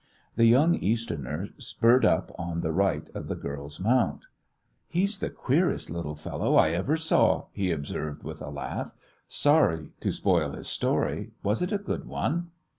The 0.35 0.45
young 0.45 0.73
Easterner 0.73 1.49
spurred 1.59 2.05
up 2.05 2.31
on 2.39 2.61
the 2.61 2.71
right 2.71 3.07
of 3.13 3.27
the 3.27 3.35
girl's 3.35 3.79
mount. 3.79 4.25
"He's 4.87 5.19
the 5.19 5.29
queerest 5.29 5.91
little 5.91 6.15
fellow 6.15 6.55
I 6.55 6.71
ever 6.71 6.97
saw!" 6.97 7.49
he 7.51 7.69
observed, 7.69 8.23
with 8.23 8.41
a 8.41 8.49
laugh. 8.49 8.95
"Sorry 9.27 9.91
to 9.99 10.11
spoil 10.11 10.53
his 10.53 10.67
story. 10.67 11.33
Was 11.43 11.61
it 11.61 11.71
a 11.71 11.77
good 11.77 12.05
one?" 12.07 12.49